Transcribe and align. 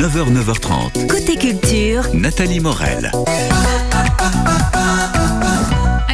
9h, 0.00 0.32
9h30. 0.32 1.08
Côté 1.08 1.36
culture, 1.36 2.04
Nathalie 2.14 2.60
Morel. 2.60 3.12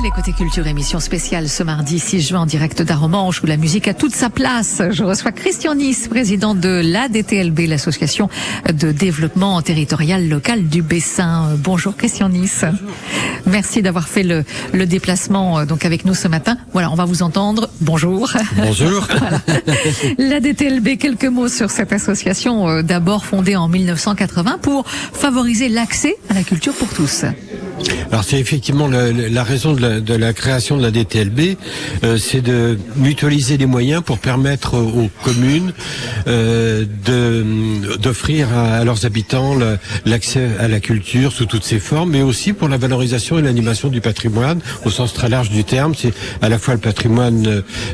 Allez, 0.06 0.14
côté 0.14 0.32
culture, 0.32 0.68
émission 0.68 1.00
spéciale 1.00 1.48
ce 1.48 1.64
mardi 1.64 1.98
6 1.98 2.20
juin 2.28 2.40
en 2.42 2.46
direct 2.46 2.80
d'Aromanche 2.80 3.42
où 3.42 3.46
la 3.46 3.56
musique 3.56 3.88
a 3.88 3.94
toute 3.94 4.14
sa 4.14 4.30
place. 4.30 4.80
Je 4.90 5.02
reçois 5.02 5.32
Christian 5.32 5.74
Nice, 5.74 6.06
président 6.06 6.54
de 6.54 6.80
l'ADTLB, 6.84 7.66
l'association 7.66 8.28
de 8.72 8.92
développement 8.92 9.60
territorial 9.62 10.28
local 10.28 10.68
du 10.68 10.82
Bessin. 10.82 11.56
Bonjour 11.58 11.96
Christian 11.96 12.28
Nice. 12.28 12.64
Merci 13.46 13.82
d'avoir 13.82 14.06
fait 14.06 14.22
le, 14.22 14.44
le 14.72 14.86
déplacement 14.86 15.58
euh, 15.58 15.64
donc 15.64 15.84
avec 15.84 16.04
nous 16.04 16.14
ce 16.14 16.28
matin. 16.28 16.56
Voilà, 16.72 16.92
on 16.92 16.94
va 16.94 17.04
vous 17.04 17.24
entendre. 17.24 17.68
Bonjour. 17.80 18.30
Bonjour. 18.58 19.08
L'ADTLB, 20.18 20.98
quelques 20.98 21.24
mots 21.24 21.48
sur 21.48 21.70
cette 21.70 21.92
association 21.92 22.68
euh, 22.68 22.82
d'abord 22.82 23.24
fondée 23.24 23.56
en 23.56 23.66
1980 23.66 24.58
pour 24.62 24.86
favoriser 24.86 25.68
l'accès 25.68 26.14
à 26.30 26.34
la 26.34 26.44
culture 26.44 26.74
pour 26.74 26.90
tous. 26.90 27.24
Alors 28.10 28.24
c'est 28.24 28.38
effectivement 28.38 28.88
la, 28.88 29.12
la 29.12 29.44
raison 29.44 29.74
de 29.74 29.80
la, 29.80 30.00
de 30.00 30.14
la, 30.14 30.32
création 30.32 30.76
de 30.76 30.82
la 30.82 30.90
DTLB, 30.90 31.56
euh, 32.04 32.16
c'est 32.16 32.40
de 32.40 32.78
mutualiser 32.96 33.56
les 33.56 33.66
moyens 33.66 34.02
pour 34.02 34.18
permettre 34.18 34.74
aux 34.74 35.10
communes 35.22 35.72
euh, 36.26 36.84
d'offrir 37.98 38.48
à, 38.56 38.76
à, 38.76 38.84
leurs 38.84 39.04
habitants 39.04 39.56
l'accès 40.04 40.48
à 40.58 40.68
la 40.68 40.80
culture 40.80 41.32
sous 41.32 41.46
toutes 41.46 41.64
ses 41.64 41.78
formes, 41.78 42.10
mais 42.10 42.22
aussi 42.22 42.52
pour 42.52 42.68
la 42.68 42.78
valorisation 42.78 43.38
et 43.38 43.42
l'animation 43.42 43.88
du 43.88 44.00
patrimoine 44.00 44.60
au 44.84 44.90
sens 44.90 45.12
très 45.12 45.28
large 45.28 45.50
du 45.50 45.64
terme. 45.64 45.94
C'est 45.94 46.14
à 46.42 46.48
la 46.48 46.58
fois 46.58 46.74
le 46.74 46.80
patrimoine 46.80 47.46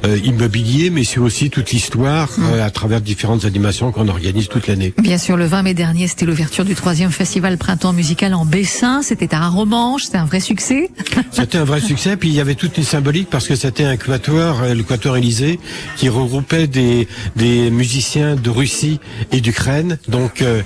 euh, 0.05 0.19
immobilier, 0.25 0.91
mais 0.91 1.05
c'est 1.05 1.21
aussi 1.21 1.51
toute 1.51 1.73
l'histoire 1.73 2.29
mmh. 2.39 2.61
à 2.61 2.71
travers 2.71 3.01
différentes 3.01 3.45
animations 3.45 3.93
qu'on 3.93 4.09
organise 4.09 4.49
toute 4.49 4.67
l'année. 4.69 4.95
Bien 4.99 5.19
sûr, 5.19 5.37
le 5.37 5.47
20 5.47 5.63
mai 5.63 5.75
dernier, 5.75 6.07
c'était 6.07 6.27
l'ouverture 6.27 6.65
du 6.65 6.75
troisième 6.75 7.11
festival 7.11 7.59
Printemps 7.59 7.93
musical 7.93 8.35
en 8.35 8.45
Bessin. 8.45 9.03
C'était 9.03 9.35
à 9.35 9.49
Rome 9.49 9.72
c'était 9.99 10.19
un 10.19 10.27
vrai 10.27 10.41
succès. 10.41 10.91
C'était 11.31 11.59
un 11.59 11.65
vrai 11.65 11.81
succès, 11.81 12.17
puis 12.17 12.29
il 12.29 12.35
y 12.35 12.41
avait 12.41 12.55
toute 12.55 12.77
une 12.77 12.85
symbolique 12.85 13.29
parce 13.31 13.49
que 13.49 13.57
c'était 13.57 13.85
un 13.85 13.97
quatuor, 13.97 14.63
le 14.75 14.83
quatuor 14.83 15.17
Élysée, 15.17 15.59
qui 15.97 16.09
regroupait 16.09 16.67
des, 16.67 17.09
des 17.37 17.71
musiciens 17.71 18.37
de 18.37 18.51
Russie 18.51 19.01
et 19.31 19.41
d'Ukraine. 19.41 19.99
Donc, 20.09 20.43
euh, 20.43 20.63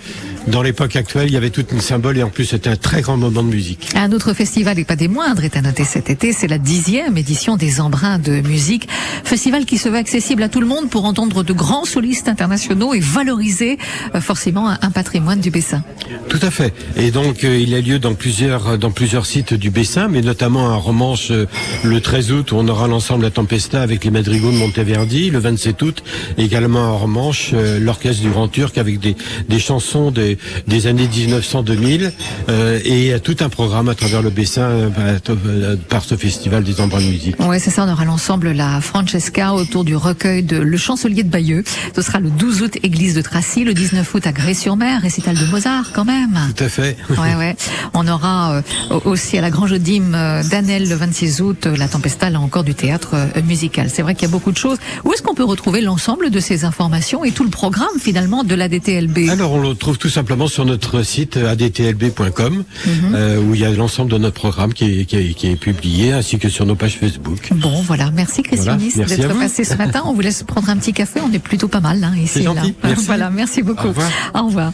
dans 0.48 0.62
l'époque 0.62 0.96
actuelle, 0.96 1.28
il 1.28 1.32
y 1.32 1.36
avait 1.36 1.50
toute 1.50 1.72
une 1.72 1.80
symbole 1.80 2.18
et 2.18 2.22
en 2.22 2.30
plus 2.30 2.46
c'était 2.46 2.70
un 2.70 2.77
très 2.77 3.00
grand 3.00 3.16
moment 3.16 3.42
de 3.42 3.48
musique. 3.48 3.88
Un 3.94 4.12
autre 4.12 4.32
festival 4.32 4.78
et 4.78 4.84
pas 4.84 4.96
des 4.96 5.08
moindres 5.08 5.44
est 5.44 5.56
à 5.56 5.62
noter 5.62 5.84
cet 5.84 6.10
été, 6.10 6.32
c'est 6.32 6.48
la 6.48 6.58
dixième 6.58 7.16
édition 7.16 7.56
des 7.56 7.80
Embruns 7.80 8.18
de 8.18 8.40
musique, 8.40 8.88
festival 9.24 9.64
qui 9.66 9.78
se 9.78 9.88
veut 9.88 9.96
accessible 9.96 10.42
à 10.42 10.48
tout 10.48 10.60
le 10.60 10.66
monde 10.66 10.88
pour 10.88 11.04
entendre 11.04 11.42
de 11.42 11.52
grands 11.52 11.84
solistes 11.84 12.28
internationaux 12.28 12.94
et 12.94 13.00
valoriser 13.00 13.78
euh, 14.14 14.20
forcément 14.20 14.68
un, 14.68 14.78
un, 14.82 14.90
patrimoine 14.90 15.40
du 15.40 15.50
Bessin. 15.50 15.82
Tout 16.28 16.40
à 16.42 16.50
fait. 16.50 16.74
Et 16.96 17.10
donc 17.10 17.44
euh, 17.44 17.58
il 17.58 17.74
a 17.74 17.80
lieu 17.80 17.98
dans 17.98 18.14
plusieurs 18.14 18.78
dans 18.78 18.90
plusieurs 18.97 19.27
sites 19.27 19.55
du 19.55 19.70
Bessin, 19.70 20.08
mais 20.08 20.22
notamment 20.22 20.70
à 20.70 20.75
Romanche 20.75 21.30
euh, 21.30 21.47
le 21.84 22.00
13 22.00 22.33
août 22.33 22.52
où 22.52 22.56
on 22.56 22.66
aura 22.66 22.89
l'ensemble 22.89 23.25
La 23.25 23.30
Tempesta 23.30 23.83
avec 23.83 24.05
les 24.05 24.11
madrigaux 24.11 24.50
de 24.50 24.56
Monteverdi, 24.56 25.30
le 25.30 25.39
27 25.39 25.83
août 25.83 26.02
également 26.39 26.86
à 26.86 26.91
Romanche 26.92 27.50
euh, 27.52 27.78
l'orchestre 27.78 28.22
du 28.22 28.30
Grand 28.30 28.48
Turc 28.48 28.78
avec 28.78 28.98
des, 28.98 29.14
des 29.48 29.58
chansons 29.58 30.11
des, 30.11 30.39
des 30.67 30.86
années 30.86 31.06
1900-2000 31.06 32.11
euh, 32.48 32.80
et 32.84 33.20
tout 33.20 33.36
un 33.41 33.50
programme 33.50 33.91
à 33.91 33.94
travers 33.94 34.22
le 34.22 34.30
Bessin 34.30 34.62
euh, 34.62 35.77
par 35.89 36.02
ce 36.02 36.17
festival 36.17 36.64
des 36.64 36.80
embruns 36.80 37.00
de 37.00 37.06
musique. 37.06 37.36
Oui, 37.41 37.61
c'est 37.61 37.70
ça, 37.70 37.84
on 37.84 37.92
aura 37.92 38.06
l'ensemble 38.06 38.52
la 38.52 38.80
Francesca 38.80 39.52
autour 39.52 39.84
du 39.84 39.94
recueil 39.94 40.42
de 40.42 40.56
Le 40.56 40.77
Chancelier 40.78 41.22
de 41.22 41.28
Bayeux. 41.28 41.64
Ce 41.94 42.00
sera 42.00 42.19
le 42.19 42.30
12 42.30 42.62
août, 42.62 42.77
église 42.83 43.14
de 43.14 43.20
Tracy, 43.20 43.64
le 43.64 43.74
19 43.74 44.14
août 44.14 44.27
à 44.27 44.33
Grès-sur-Mer, 44.33 45.02
récital 45.02 45.36
de 45.36 45.44
Mozart 45.47 45.92
quand 45.92 46.06
même. 46.06 46.39
Tout 46.56 46.64
à 46.64 46.69
fait. 46.70 46.97
Ouais, 47.11 47.34
ouais. 47.34 47.56
On 47.92 48.08
aura 48.08 48.52
euh, 48.56 48.62
aussi 49.05 49.39
à 49.39 49.41
la 49.41 49.51
Grange 49.51 49.75
Dîme 49.75 50.15
euh, 50.15 50.42
d'Anel 50.45 50.89
le 50.89 50.95
26 50.95 51.41
août, 51.41 51.67
euh, 51.67 51.77
la 51.77 51.89
Tempesta, 51.89 52.31
là 52.31 52.41
encore 52.41 52.64
du 52.64 52.74
théâtre 52.74 53.11
euh, 53.14 53.42
musical. 53.42 53.91
C'est 53.92 54.02
vrai 54.02 54.14
qu'il 54.14 54.23
y 54.23 54.30
a 54.30 54.33
beaucoup 54.33 54.52
de 54.52 54.57
choses. 54.57 54.79
Où 55.05 55.13
est-ce 55.13 55.23
qu'on 55.23 55.35
peut 55.35 55.45
retrouver 55.45 55.80
l'ensemble 55.80 56.30
de 56.30 56.41
ces 56.41 56.64
informations 56.64 57.25
et 57.25 57.33
tout 57.33 57.45
le 57.45 57.51
programme 57.51 57.98
finalement 57.98 58.45
de 58.45 58.55
l'ADTLB 58.55 59.30
Alors 59.30 59.52
on 59.52 59.61
le 59.61 59.75
trouve 59.75 59.98
tout 59.98 60.08
simplement 60.08 60.48
sur 60.48 60.64
notre 60.64 61.02
site 61.02 61.36
adtlb.com 61.36 62.55
mm 62.55 62.63
-hmm. 62.63 63.14
euh, 63.14 63.41
où 63.41 63.55
il 63.55 63.61
y 63.61 63.64
a 63.64 63.70
l'ensemble 63.70 64.11
de 64.11 64.19
notre 64.19 64.35
programme 64.35 64.73
qui 64.73 64.85
est, 64.85 65.05
qui, 65.05 65.17
est, 65.17 65.35
qui 65.35 65.46
est, 65.51 65.57
publié 65.57 66.13
ainsi 66.13 66.39
que 66.39 66.48
sur 66.48 66.64
nos 66.67 66.77
pages 66.77 66.96
Facebook. 67.02 67.42
Bon 67.55 67.83
voilà, 67.83 68.11
merci 68.11 68.42
Christian 68.42 68.77
voilà, 68.79 69.07
d'être 69.08 69.39
passé 69.39 69.64
ce 69.64 69.77
matin. 69.85 70.01
On 70.08 70.13
vous 70.17 70.25
laisse 70.29 70.42
prendre 70.42 70.69
un 70.70 70.77
petit 70.77 70.92
café, 70.92 71.20
on 71.29 71.33
est 71.33 71.45
plutôt 71.51 71.69
pas 71.69 71.80
mal 71.89 71.98
hein, 72.05 72.14
ici. 72.27 72.42
Là. 72.42 72.63
Merci. 72.85 73.07
Voilà, 73.07 73.30
merci 73.30 73.61
beaucoup. 73.69 73.89
Au 73.89 73.95
revoir. 73.95 74.11
Au 74.39 74.45
revoir. 74.48 74.70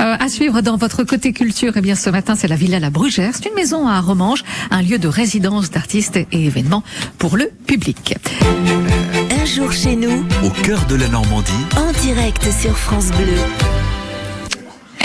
Euh, 0.00 0.24
à 0.24 0.28
suivre 0.36 0.58
dans 0.68 0.76
votre 0.84 1.00
côté 1.12 1.28
culture, 1.32 1.72
eh 1.78 1.82
bien 1.86 1.96
ce 2.04 2.10
matin 2.10 2.34
c'est 2.38 2.50
la 2.54 2.58
Villa 2.62 2.78
La 2.86 2.90
Brugère. 2.90 3.32
C'est 3.34 3.46
une 3.50 3.55
maison 3.56 3.88
à 3.88 4.00
Romanche, 4.00 4.44
un 4.70 4.82
lieu 4.82 4.98
de 4.98 5.08
résidence 5.08 5.70
d'artistes 5.70 6.16
et 6.16 6.26
événements 6.46 6.84
pour 7.18 7.36
le 7.36 7.50
public. 7.66 8.14
Un 9.40 9.44
jour 9.44 9.72
chez 9.72 9.96
nous, 9.96 10.24
Au 10.44 10.50
cœur 10.50 10.84
de 10.86 10.94
la 10.94 11.08
Normandie, 11.08 11.52
en 11.76 11.90
direct 12.02 12.46
sur 12.52 12.76
France 12.76 13.08
Bleu. 13.08 13.40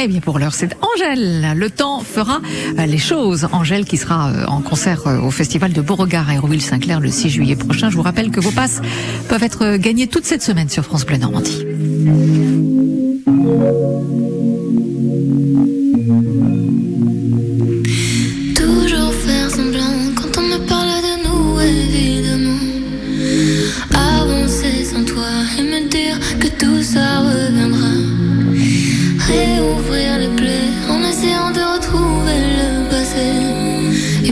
Eh 0.04 0.08
bien 0.08 0.20
pour 0.20 0.40
l'heure, 0.40 0.54
c'est 0.54 0.76
Angèle. 0.82 1.54
Le 1.56 1.70
temps 1.70 2.00
fera 2.00 2.42
euh, 2.80 2.86
les 2.86 2.98
choses. 2.98 3.48
Angèle 3.52 3.86
qui 3.86 3.98
sera 3.98 4.32
euh, 4.32 4.46
en 4.48 4.62
concert 4.62 5.08
euh, 5.08 5.20
au 5.20 5.30
festival 5.30 5.74
de 5.74 5.82
Beauregard 5.82 6.28
à 6.28 6.34
Hérouville-Saint-Clair 6.34 7.00
le 7.00 7.10
6 7.10 7.30
juillet 7.30 7.56
prochain. 7.56 7.90
Je 7.90 7.96
vous 7.96 8.02
rappelle 8.02 8.32
que 8.32 8.40
vos 8.40 8.52
passes 8.52 8.82
peuvent 9.30 9.44
être 9.44 9.78
gagnées 9.78 10.08
toute 10.08 10.26
cette 10.26 10.42
semaine 10.42 10.70
sur 10.70 10.84
France 10.84 11.06
Bleu 11.06 11.18
Normandie. 11.18 11.66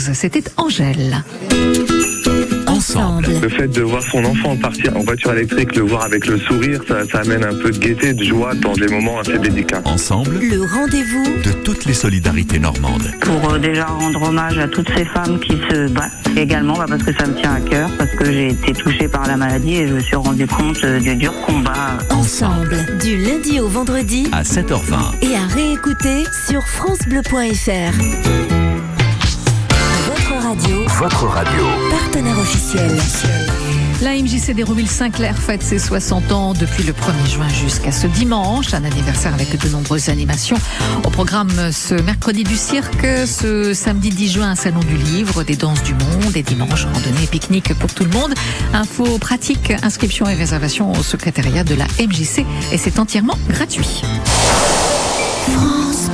C'était 0.00 0.42
Angèle. 0.56 1.22
Ensemble. 2.66 3.26
Le 3.42 3.48
fait 3.50 3.68
de 3.68 3.82
voir 3.82 4.02
son 4.02 4.24
enfant 4.24 4.56
partir 4.56 4.96
en 4.96 5.00
voiture 5.00 5.32
électrique, 5.34 5.76
le 5.76 5.82
voir 5.82 6.04
avec 6.04 6.26
le 6.26 6.38
sourire, 6.38 6.80
ça, 6.88 7.20
amène 7.20 7.44
un 7.44 7.54
peu 7.54 7.70
de 7.70 7.78
gaieté, 7.78 8.14
de 8.14 8.24
joie 8.24 8.54
dans 8.54 8.72
des 8.72 8.88
moments 8.88 9.20
assez 9.20 9.38
délicats. 9.38 9.82
Ensemble, 9.84 10.38
le 10.38 10.62
rendez-vous 10.62 11.42
de 11.44 11.52
toutes 11.52 11.84
les 11.84 11.92
solidarités 11.92 12.58
normandes. 12.58 13.12
Pour 13.20 13.52
euh, 13.52 13.58
déjà 13.58 13.84
rendre 13.84 14.22
hommage 14.22 14.56
à 14.58 14.68
toutes 14.68 14.88
ces 14.96 15.04
femmes 15.04 15.38
qui 15.40 15.58
se 15.70 15.88
battent, 15.88 16.12
également 16.36 16.74
bah, 16.74 16.86
parce 16.88 17.02
que 17.02 17.12
ça 17.12 17.26
me 17.26 17.34
tient 17.34 17.52
à 17.52 17.60
cœur, 17.60 17.90
parce 17.98 18.12
que 18.12 18.24
j'ai 18.24 18.48
été 18.48 18.72
touchée 18.72 19.08
par 19.08 19.26
la 19.26 19.36
maladie 19.36 19.76
et 19.76 19.86
je 19.86 19.94
me 19.94 20.00
suis 20.00 20.16
rendu 20.16 20.46
compte 20.46 20.82
euh, 20.84 20.98
du 20.98 21.14
dur 21.16 21.34
combat. 21.42 21.98
Ensemble, 22.08 22.76
du 23.02 23.18
lundi 23.18 23.60
au 23.60 23.68
vendredi 23.68 24.26
à 24.32 24.42
7h20 24.42 25.22
et 25.22 25.36
à 25.36 25.46
réécouter 25.46 26.24
sur 26.48 26.66
francebleu.fr. 26.66 28.59
Votre 30.60 30.76
radio, 30.76 30.86
Votre 31.00 31.26
radio. 31.26 31.64
partenaire 31.90 32.38
officiel. 32.38 32.90
La 34.02 34.12
MJC 34.14 34.52
d'Hérouville 34.54 34.90
Saint-Clair 34.90 35.36
fête 35.38 35.62
ses 35.62 35.78
60 35.78 36.32
ans 36.32 36.52
depuis 36.52 36.82
le 36.82 36.92
1er 36.92 37.30
juin 37.30 37.48
jusqu'à 37.48 37.92
ce 37.92 38.06
dimanche, 38.06 38.74
un 38.74 38.84
anniversaire 38.84 39.32
avec 39.32 39.58
de 39.58 39.68
nombreuses 39.70 40.10
animations. 40.10 40.58
Au 41.04 41.10
programme 41.10 41.72
ce 41.72 41.94
mercredi 41.94 42.44
du 42.44 42.56
cirque, 42.56 43.06
ce 43.26 43.72
samedi 43.72 44.10
10 44.10 44.32
juin 44.32 44.50
un 44.50 44.54
salon 44.54 44.80
du 44.80 44.96
livre, 44.96 45.44
des 45.44 45.56
danses 45.56 45.82
du 45.82 45.94
monde 45.94 46.36
et 46.36 46.42
dimanche 46.42 46.84
randonnée 46.84 47.26
pique-nique 47.30 47.72
pour 47.74 47.92
tout 47.94 48.04
le 48.04 48.10
monde. 48.10 48.34
Infos 48.74 49.18
pratiques, 49.18 49.72
inscription 49.82 50.26
et 50.28 50.34
réservation 50.34 50.92
au 50.92 51.02
secrétariat 51.02 51.64
de 51.64 51.74
la 51.74 51.86
MJC 51.98 52.44
et 52.72 52.76
c'est 52.78 52.98
entièrement 52.98 53.38
gratuit. 53.48 54.02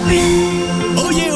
Oyez, 0.06 0.66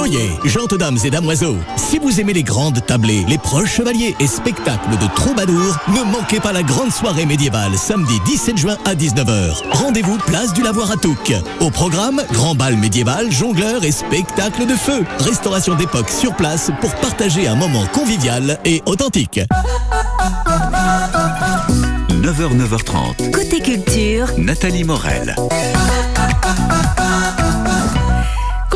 oyez, 0.00 0.30
gentes 0.44 0.74
dames 0.74 0.98
et 1.04 1.10
damoiseaux, 1.10 1.56
si 1.76 1.98
vous 1.98 2.20
aimez 2.20 2.32
les 2.32 2.42
grandes 2.42 2.84
tablées, 2.86 3.24
les 3.28 3.38
proches 3.38 3.76
chevaliers 3.76 4.16
et 4.18 4.26
spectacles 4.26 4.96
de 5.00 5.06
troubadours, 5.14 5.76
ne 5.88 6.02
manquez 6.10 6.40
pas 6.40 6.52
la 6.52 6.62
grande 6.62 6.90
soirée 6.90 7.26
médiévale 7.26 7.76
samedi 7.76 8.18
17 8.24 8.58
juin 8.58 8.76
à 8.86 8.94
19h. 8.94 9.62
Rendez-vous 9.72 10.16
place 10.26 10.52
du 10.54 10.62
Lavoir 10.62 10.90
à 10.90 10.96
Touques. 10.96 11.34
Au 11.60 11.70
programme, 11.70 12.22
grand 12.32 12.54
bal 12.54 12.76
médiéval, 12.76 13.30
jongleur 13.30 13.84
et 13.84 13.92
spectacle 13.92 14.66
de 14.66 14.74
feu. 14.74 15.04
Restauration 15.18 15.74
d'époque 15.74 16.08
sur 16.08 16.34
place 16.34 16.70
pour 16.80 16.94
partager 16.96 17.46
un 17.46 17.54
moment 17.54 17.84
convivial 17.92 18.58
et 18.64 18.82
authentique. 18.86 19.40
9h, 22.10 22.56
9h30. 22.56 23.30
Côté 23.30 23.60
culture, 23.60 24.28
Nathalie 24.38 24.84
Morel. 24.84 25.34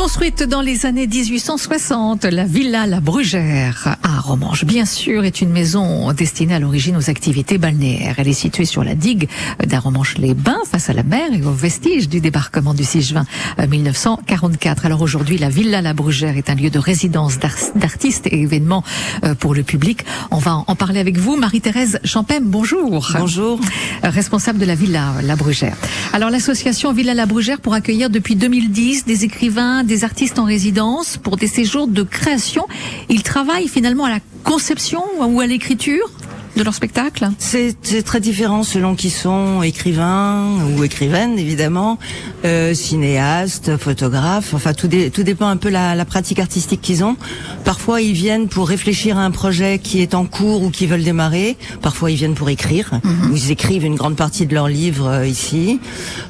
Construite 0.05 0.43
dans 0.43 0.61
les 0.61 0.85
années 0.85 1.07
1860, 1.07 2.25
la 2.25 2.45
Villa 2.45 2.87
La 2.87 3.01
Brugère 3.01 3.94
à 4.15 4.21
Romanche, 4.21 4.65
bien 4.65 4.85
sûr, 4.85 5.25
est 5.25 5.41
une 5.41 5.51
maison 5.51 6.13
destinée 6.13 6.55
à 6.55 6.59
l'origine 6.61 6.97
aux 6.97 7.11
activités 7.11 7.59
balnéaires. 7.59 8.15
Elle 8.19 8.29
est 8.29 8.33
située 8.33 8.65
sur 8.65 8.85
la 8.85 8.95
digue 8.95 9.29
d'Aromanche-les-Bains, 9.67 10.61
face 10.71 10.89
à 10.89 10.93
la 10.93 11.03
mer 11.03 11.29
et 11.33 11.43
aux 11.43 11.51
vestiges 11.53 12.09
du 12.09 12.21
débarquement 12.21 12.75
du 12.75 12.85
6 12.85 13.03
juin 13.03 13.25
euh, 13.59 13.67
1944. 13.67 14.87
Alors 14.87 15.03
aujourd'hui, 15.03 15.37
la 15.39 15.49
Villa 15.49 15.83
La 15.83 15.95
Brugère 15.95 16.37
est 16.37 16.49
un 16.49 16.55
lieu 16.55 16.71
de 16.71 16.79
résidence 16.79 17.39
d'ar- 17.39 17.51
d'artistes 17.75 18.27
et 18.29 18.41
événements 18.41 18.85
euh, 19.25 19.35
pour 19.35 19.55
le 19.55 19.63
public. 19.63 20.05
On 20.31 20.39
va 20.39 20.63
en 20.67 20.75
parler 20.77 21.01
avec 21.01 21.19
vous. 21.19 21.37
Marie-Thérèse 21.37 21.99
Champem, 22.05 22.45
bonjour. 22.45 23.11
Bonjour. 23.19 23.61
Euh, 24.05 24.11
Responsable 24.11 24.59
de 24.61 24.65
la 24.67 24.75
Villa 24.77 25.15
La 25.23 25.35
Brugère. 25.35 25.77
Alors 26.13 26.31
l'association 26.31 26.93
Villa 26.93 27.15
La 27.15 27.27
Brugère 27.27 27.61
pour 27.61 27.75
accueillir 27.75 28.11
depuis 28.11 28.37
2010 28.37 29.07
des 29.07 29.25
écrivains, 29.25 29.83
des 29.83 30.05
artistes 30.05 30.39
en 30.39 30.45
résidence 30.45 31.17
pour 31.17 31.37
des 31.37 31.49
séjours 31.49 31.89
de 31.89 32.03
création. 32.03 32.67
Ils 33.09 33.23
travaillent 33.25 33.69
finalement 33.69 34.04
à 34.05 34.11
la 34.11 34.21
conception 34.43 35.03
ou 35.21 35.41
à 35.41 35.47
l'écriture 35.47 36.11
de 36.57 36.63
leur 36.63 36.75
spectacle? 36.75 37.29
C'est 37.39 38.05
très 38.05 38.21
différent 38.21 38.63
selon 38.63 38.95
qui 38.95 39.11
sont 39.11 39.63
écrivains 39.63 40.59
ou 40.77 40.85
écrivaines 40.85 41.39
évidemment, 41.39 41.99
euh, 42.45 42.75
cinéastes, 42.75 43.77
photographes. 43.77 44.55
Enfin 44.55 44.73
tout, 44.75 44.89
dé- 44.89 45.11
tout 45.11 45.23
dépend 45.23 45.49
un 45.49 45.57
peu 45.57 45.69
la, 45.69 45.95
la 45.95 46.05
pratique 46.05 46.39
artistique 46.39 46.81
qu'ils 46.81 47.05
ont. 47.05 47.17
Parfois 47.65 48.01
ils 48.01 48.13
viennent 48.13 48.49
pour 48.49 48.69
réfléchir 48.69 49.19
à 49.19 49.23
un 49.25 49.31
projet 49.31 49.79
qui 49.79 50.01
est 50.01 50.15
en 50.15 50.27
cours 50.27 50.63
ou 50.63 50.71
qui 50.71 50.87
veulent 50.87 51.03
démarrer. 51.05 51.57
Parfois 51.83 52.11
ils 52.11 52.17
viennent 52.17 52.35
pour 52.35 52.49
écrire. 52.51 52.91
Ou 53.31 53.37
ils 53.37 53.51
écrivent 53.51 53.85
une 53.85 53.95
grande 53.97 54.17
partie 54.17 54.47
de 54.47 54.55
leur 54.55 54.69
livre 54.69 55.07
euh, 55.09 55.27
ici. 55.27 55.81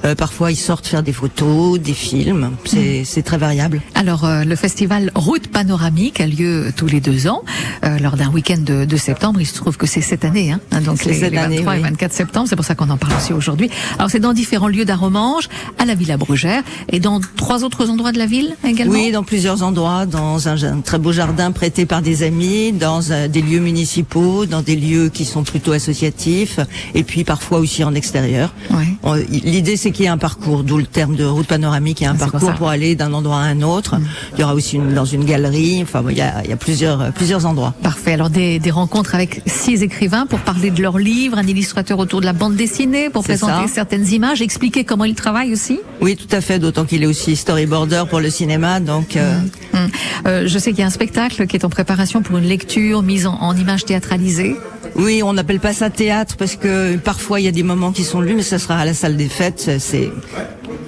Euh, 0.05 0.15
parfois 0.15 0.53
ils 0.53 0.57
sortent 0.57 0.87
faire 0.87 1.03
des 1.03 1.13
photos, 1.13 1.79
des 1.81 1.95
films. 1.95 2.51
C'est 2.65 3.03
c'est 3.05 3.23
très 3.23 3.39
variable. 3.39 3.81
Alors 3.95 4.25
euh, 4.25 4.45
le 4.45 4.57
festival 4.57 5.11
Route 5.15 5.49
Panoramique 5.49 6.21
a 6.21 6.27
lieu 6.27 6.73
tous 6.77 6.87
les 6.87 7.01
deux 7.01 7.27
ans 7.27 7.43
euh, 7.85 7.99
lors 7.99 8.17
d'un 8.17 8.29
week-end 8.31 8.59
de, 8.59 8.85
de 8.85 8.97
septembre. 8.97 9.41
Il 9.41 9.47
se 9.47 9.55
trouve 9.55 9.77
que 9.77 9.87
c'est 9.87 10.01
cette 10.01 10.25
année, 10.25 10.53
hein, 10.53 10.61
hein, 10.73 10.81
donc 10.81 11.05
les, 11.05 11.15
cette 11.15 11.33
les 11.33 11.39
23 11.39 11.45
année, 11.73 11.81
et 11.81 11.83
oui. 11.85 11.91
24 11.91 12.13
septembre. 12.13 12.47
C'est 12.49 12.57
pour 12.57 12.65
ça 12.65 12.75
qu'on 12.75 12.91
en 12.91 12.97
parle 12.97 13.15
aussi 13.17 13.33
aujourd'hui. 13.33 13.69
Alors 13.99 14.11
c'est 14.11 14.21
dans 14.21 14.33
différents 14.33 14.69
lieux 14.69 14.85
d'Aromange, 14.85 15.49
à 15.79 15.85
la 15.85 15.95
Villa 15.95 16.04
Brugère 16.17 16.63
et 16.91 17.01
dans 17.01 17.21
trois 17.37 17.65
autres 17.65 17.91
endroits 17.91 18.13
de 18.13 18.19
la 18.19 18.27
ville 18.27 18.55
également. 18.65 18.93
Oui, 18.95 19.11
dans 19.11 19.25
plusieurs 19.25 19.63
endroits, 19.63 20.07
dans 20.07 20.49
un, 20.49 20.63
un 20.63 20.81
très 20.81 20.99
beau 20.99 21.13
jardin 21.13 21.51
prêté 21.53 21.87
par 21.87 22.03
des 22.03 22.23
amis, 22.23 22.73
dans 22.73 23.01
euh, 23.11 23.29
des 23.29 23.43
lieux 23.43 23.61
municipaux, 23.61 24.47
dans 24.47 24.63
des 24.63 24.77
lieux 24.77 25.09
qui 25.09 25.25
sont 25.25 25.43
plutôt 25.43 25.73
associatifs, 25.73 26.61
et 26.95 27.03
puis 27.03 27.25
parfois 27.25 27.59
aussi 27.59 27.83
en 27.85 27.95
extérieur. 27.95 28.53
Ouais. 28.71 29.27
L'idée, 29.31 29.77
c'est 29.77 29.91
qu'il 29.91 30.05
y 30.05 30.07
ait 30.07 30.11
un 30.11 30.19
parcours, 30.19 30.63
d'où 30.65 30.79
le 30.79 30.87
terme 30.87 31.17
de 31.17 31.25
route 31.25 31.47
panoramique. 31.47 32.01
Il 32.01 32.05
y 32.05 32.07
a 32.07 32.11
un 32.11 32.17
Ah, 32.21 32.27
parcours. 32.31 32.51
Mm. 32.51 32.55
pour, 32.57 32.69
aller 32.69 32.95
d'un 32.95 33.13
endroit 33.13 33.39
à 33.39 33.45
un 33.45 33.63
autre. 33.63 33.97
Il 34.35 34.41
y 34.41 34.45
aura 34.45 34.55
aussi 34.55 34.77
une, 34.77 34.95
dans 34.95 35.05
une 35.05 35.25
galerie. 35.25 35.81
Enfin, 35.83 36.03
il 36.11 36.17
y 36.17 36.21
a, 36.21 36.43
il 36.45 36.51
y 36.51 36.53
a 36.53 36.57
plusieurs, 36.57 37.01
euh, 37.01 37.11
plusieurs 37.11 37.47
endroits. 37.47 37.75
Parfait. 37.83 38.13
Alors 38.15 38.31
des, 38.31 38.59
des 38.59 38.71
rencontres 38.71 39.15
avec 39.15 39.43
six 39.47 39.83
écrivains 39.83 40.27
pour 40.27 40.39
parler 40.41 40.71
de 40.71 40.81
leurs 40.83 40.99
livres, 40.99 41.39
un 41.39 41.47
illustrateur 41.47 41.99
autour 41.99 42.21
de 42.21 42.27
la 42.27 42.33
bande 42.33 42.57
dessinée 42.57 43.11
pour 43.11 43.23
présenter 43.25 43.67
ça. 43.69 43.75
certaines 43.75 44.07
images, 44.13 44.41
expliquer 44.43 44.85
comment 44.85 45.05
ils 45.05 45.15
travaillent 45.15 45.53
aussi. 45.53 45.81
Oui, 46.05 46.17
tout 46.17 46.29
à 46.37 46.41
fait. 46.41 46.59
D'autant 46.59 46.85
qu'il 46.85 47.03
est 47.03 47.07
aussi 47.07 47.35
storyboarder 47.35 48.05
pour 48.11 48.21
le 48.21 48.31
cinéma, 48.31 48.79
donc. 48.81 49.17
euh, 49.17 49.39
Hum. 49.75 49.89
Euh, 50.27 50.45
je 50.47 50.57
sais 50.59 50.71
qu'il 50.71 50.81
y 50.81 50.83
a 50.85 50.87
un 50.87 50.91
spectacle 50.91 51.49
qui 51.49 51.57
est 51.57 51.65
en 51.65 51.69
préparation 51.69 52.23
pour 52.23 52.39
une 52.39 52.45
lecture 52.45 53.03
mise 53.03 53.27
en, 53.27 53.35
en 53.41 53.57
images 53.57 53.85
théâtralisées. 53.85 54.55
Oui, 54.95 55.21
on 55.25 55.33
n'appelle 55.33 55.59
pas 55.59 55.73
ça 55.73 55.91
théâtre 55.91 56.37
parce 56.37 56.55
que 56.55 56.97
parfois 56.97 57.41
il 57.41 57.45
y 57.47 57.49
a 57.49 57.53
des 57.53 57.65
moments 57.65 57.91
qui 57.91 58.05
sont 58.05 58.21
lus, 58.21 58.35
mais 58.37 58.43
ça 58.45 58.61
sera 58.61 58.77
à 58.79 58.85
la 58.85 58.95
salle 58.95 59.17
des 59.17 59.29
fêtes. 59.29 59.69
C'est 59.81 60.11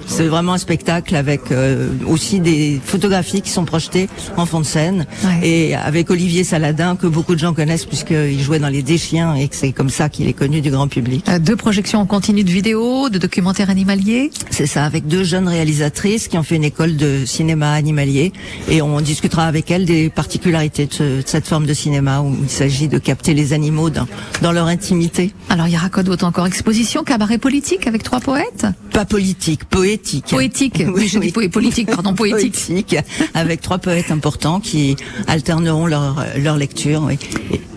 c'est 0.09 0.27
vraiment 0.27 0.53
un 0.53 0.57
spectacle 0.57 1.17
avec 1.17 1.51
euh, 1.51 1.89
aussi 2.07 2.39
des 2.39 2.79
photographies 2.81 3.41
qui 3.41 3.49
sont 3.51 3.65
projetées 3.65 4.07
en 4.37 4.45
fond 4.45 4.61
de 4.61 4.65
scène 4.65 5.05
Ouais. 5.25 5.47
et 5.49 5.75
avec 5.75 6.09
Olivier 6.09 6.45
Saladin 6.45 6.95
que 6.95 7.07
beaucoup 7.07 7.33
de 7.35 7.39
gens 7.39 7.53
connaissent 7.53 7.85
puisqu'il 7.85 8.39
jouait 8.41 8.59
dans 8.59 8.69
Les 8.69 8.83
Déchiens 8.83 9.35
et 9.35 9.49
que 9.49 9.55
c'est 9.57 9.73
comme 9.73 9.89
ça 9.89 10.07
qu'il 10.07 10.29
est 10.29 10.33
connu 10.33 10.61
du 10.61 10.71
grand 10.71 10.87
public. 10.87 11.25
Euh, 11.27 11.39
deux 11.39 11.57
projections 11.57 11.99
en 11.99 12.05
continu 12.05 12.45
de 12.45 12.49
vidéos, 12.49 13.09
de 13.09 13.17
documentaires 13.17 13.69
animaliers. 13.69 14.31
C'est 14.49 14.65
ça, 14.67 14.85
avec 14.85 15.06
deux 15.07 15.23
jeunes 15.23 15.47
réalisatrices 15.47 16.27
qui 16.27 16.37
ont 16.37 16.43
fait 16.43 16.55
une 16.57 16.63
école 16.63 16.95
de 16.97 17.23
cinéma 17.25 17.71
animalier 17.73 18.33
et 18.69 18.81
on 18.81 18.99
discutera 19.01 19.45
avec 19.45 19.71
elles 19.71 19.85
des 19.85 20.09
particularités 20.09 20.85
de, 20.85 20.93
ce- 20.93 21.03
de 21.03 21.23
cette 21.25 21.47
forme 21.47 21.65
de 21.65 21.73
cinéma 21.73 22.21
où 22.21 22.35
il 22.43 22.49
s'agit 22.49 22.87
de 22.87 22.97
capter 22.99 23.33
les 23.33 23.53
animaux 23.53 23.89
dans, 23.89 24.07
dans 24.41 24.51
leur 24.51 24.67
intimité. 24.67 25.31
Alors 25.49 25.67
il 25.67 25.73
y 25.73 25.77
aura 25.77 25.89
quoi 25.89 26.03
d'autre 26.03 26.25
encore? 26.25 26.45
Exposition, 26.45 27.03
cabaret 27.03 27.37
politique 27.37 27.87
avec 27.87 28.03
trois 28.03 28.19
poètes? 28.19 28.65
Pas 28.91 29.05
politique, 29.05 29.63
poétique. 29.65 30.25
Poétique. 30.29 30.83
Oui, 30.97 31.07
j'ai 31.07 31.19
dit 31.19 31.31
po- 31.31 31.47
politique, 31.49 31.87
pardon, 31.89 32.13
poétique. 32.15 32.53
Poétique, 32.67 32.95
avec 33.33 33.61
trois 33.61 33.77
poètes 33.77 34.11
importants 34.11 34.59
qui 34.59 34.95
alterneront 35.27 35.85
leur, 35.85 36.25
leur 36.37 36.57
lecture. 36.57 37.03
Oui. 37.05 37.17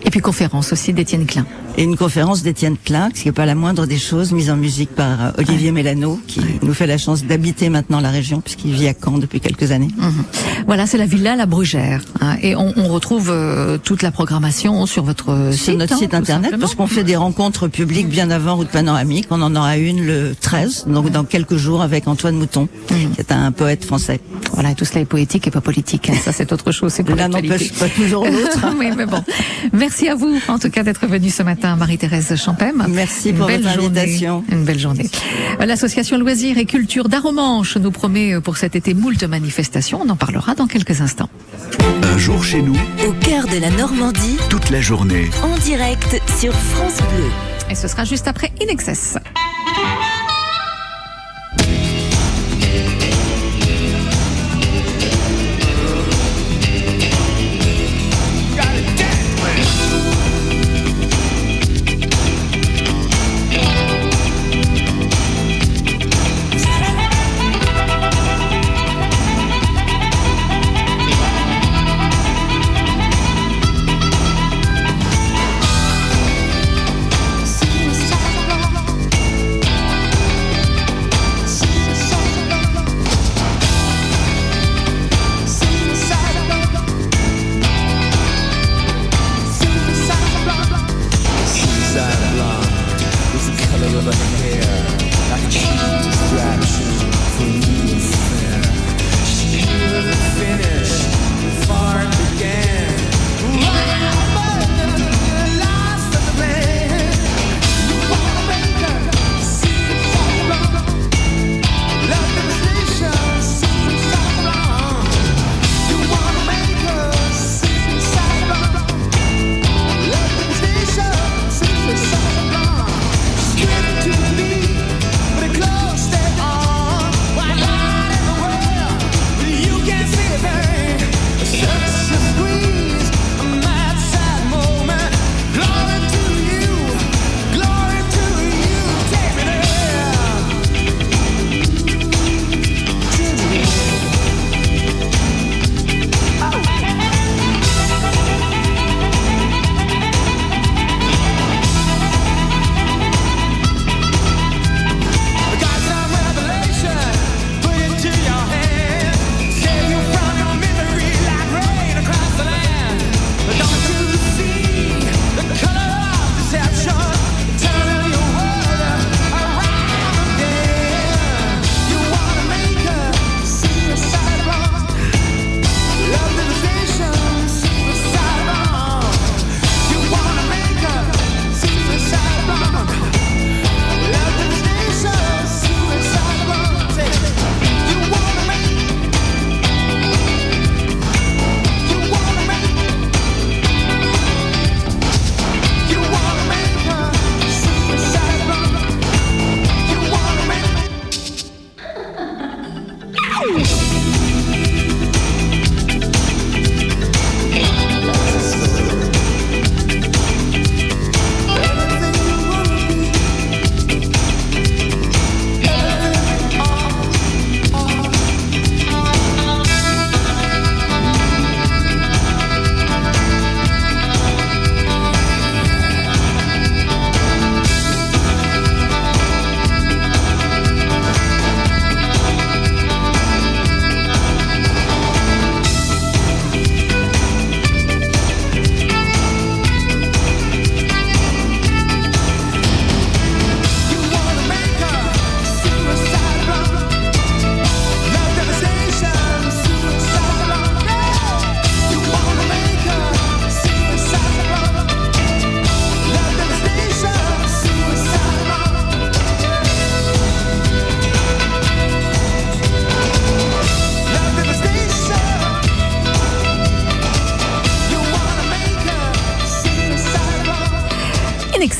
puis 0.11 0.19
conférence 0.19 0.71
aussi 0.73 0.93
d'Étienne 0.93 1.25
Klein. 1.25 1.45
Et 1.77 1.83
une 1.83 1.95
conférence 1.95 2.43
d'Étienne 2.43 2.75
Klein, 2.83 3.09
ce 3.15 3.21
qui 3.21 3.27
n'est 3.29 3.31
pas 3.31 3.45
la 3.45 3.55
moindre 3.55 3.85
des 3.85 3.97
choses, 3.97 4.31
mise 4.33 4.49
en 4.51 4.57
musique 4.57 4.91
par 4.93 5.21
euh, 5.25 5.31
Olivier 5.37 5.71
Mélano, 5.71 6.19
qui 6.27 6.41
nous 6.61 6.73
fait 6.73 6.85
la 6.87 6.97
chance 6.97 7.23
d'habiter 7.23 7.69
maintenant 7.69 8.01
la 8.01 8.09
région, 8.09 8.41
puisqu'il 8.41 8.73
vit 8.73 8.87
à 8.89 8.93
Caen 8.93 9.17
depuis 9.17 9.39
quelques 9.39 9.71
années. 9.71 9.87
Mhm. 9.97 10.23
Voilà, 10.67 10.85
c'est 10.85 10.97
la 10.97 11.05
Villa 11.05 11.35
La 11.35 11.45
Brugère. 11.45 12.01
hein. 12.19 12.35
et 12.41 12.55
on, 12.55 12.73
on 12.77 12.87
retrouve 12.89 13.29
euh, 13.31 13.77
toute 13.77 14.01
la 14.03 14.11
programmation 14.11 14.85
sur 14.85 15.03
votre 15.03 15.49
site. 15.53 15.61
sur 15.63 15.77
notre 15.77 15.93
hein, 15.93 15.97
site 15.97 16.13
internet 16.13 16.55
parce 16.59 16.75
qu'on 16.75 16.87
fait 16.87 17.03
des 17.05 17.15
rencontres 17.15 17.67
publiques 17.69 18.09
bien 18.09 18.29
avant 18.31 18.55
Route 18.57 18.67
Panoramique. 18.69 19.27
On 19.31 19.41
en 19.41 19.55
aura 19.55 19.77
une 19.77 20.05
le 20.05 20.35
13, 20.39 20.85
donc 20.87 21.09
dans 21.09 21.23
quelques 21.23 21.55
jours 21.55 21.81
avec 21.81 22.07
Antoine 22.07 22.35
Mouton, 22.35 22.67
Mm. 22.91 23.11
qui 23.13 23.19
est 23.21 23.31
un 23.31 23.51
poète 23.51 23.85
français. 23.85 24.19
Voilà, 24.53 24.71
et 24.71 24.75
tout 24.75 24.83
cela 24.85 25.01
est 25.01 25.05
poétique 25.05 25.47
et 25.47 25.51
pas 25.51 25.61
politique. 25.61 26.09
hein. 26.09 26.13
Ça, 26.21 26.31
c'est 26.33 26.51
autre 26.51 26.71
chose. 26.73 26.91
C'est 26.91 27.07
L'un 27.09 27.29
n'empêche 27.29 27.71
pas 27.73 27.87
toujours 27.89 28.25
l'autre. 28.25 28.59
oui, 28.79 28.89
mais 28.95 29.05
bon. 29.05 29.23
Merci 29.73 30.00
à 30.09 30.15
vous, 30.15 30.39
en 30.47 30.59
tout 30.59 30.69
cas, 30.69 30.83
d'être 30.83 31.05
venu 31.07 31.29
ce 31.29 31.43
matin, 31.43 31.75
Marie-Thérèse 31.75 32.35
Champem. 32.35 32.85
Merci 32.89 33.29
Une 33.29 33.37
pour 33.37 33.47
belle 33.47 33.61
votre 33.61 33.73
journée. 33.75 33.99
invitation. 34.01 34.43
Une 34.51 34.63
belle 34.63 34.79
journée. 34.79 35.09
L'association 35.59 36.17
Loisirs 36.17 36.57
et 36.57 36.65
Culture 36.65 37.09
d'Aromanche 37.09 37.77
nous 37.77 37.91
promet 37.91 38.39
pour 38.41 38.57
cet 38.57 38.75
été 38.75 38.93
moult 38.93 39.21
manifestations. 39.23 40.01
On 40.03 40.09
en 40.09 40.15
parlera 40.15 40.55
dans 40.55 40.67
quelques 40.67 41.01
instants. 41.01 41.29
Un 42.03 42.17
jour 42.17 42.43
chez 42.43 42.61
nous, 42.61 42.75
Au 43.07 43.13
cœur 43.13 43.47
de 43.47 43.57
la 43.59 43.69
Normandie, 43.71 44.37
toute 44.49 44.69
la 44.69 44.81
journée. 44.81 45.29
en 45.43 45.57
direct 45.59 46.21
sur 46.39 46.53
France 46.53 46.97
Bleu. 47.15 47.25
Et 47.69 47.75
ce 47.75 47.87
sera 47.87 48.03
juste 48.03 48.27
après 48.27 48.51
Inexcess. 48.61 49.17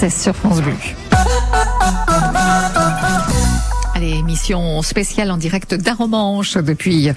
Sur 0.09 0.35
France 0.35 0.61
Bleu. 0.61 1.00
Émission 4.41 4.81
spéciale 4.81 5.29
en 5.29 5.37
direct 5.37 5.75
d'Aromanche 5.75 6.57
depuis 6.57 7.09
euh, 7.09 7.13